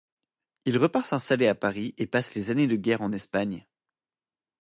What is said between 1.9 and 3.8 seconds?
et passe les années de guerre en Espagne.